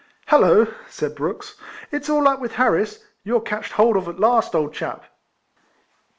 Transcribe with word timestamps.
"Hallo?" 0.29 0.65
said 0.89 1.13
Brooks, 1.13 1.57
"it's 1.91 2.09
all 2.09 2.27
up 2.27 2.39
with 2.41 2.53
Harris! 2.53 3.05
You're 3.23 3.39
catched 3.39 3.73
hold 3.73 3.95
of 3.95 4.07
at 4.07 4.19
last, 4.19 4.55
old 4.55 4.73
chap." 4.73 5.03